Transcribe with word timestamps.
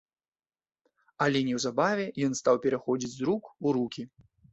Але 1.25 1.39
неўзабаве 1.49 2.07
ён 2.29 2.33
стаў 2.39 2.55
пераходзіць 2.63 3.11
з 3.17 3.29
рук 3.29 3.43
у 3.67 3.75
рукі. 3.79 4.07